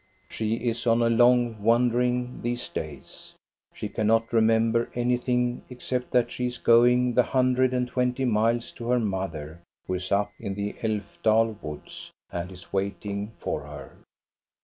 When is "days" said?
2.69-3.35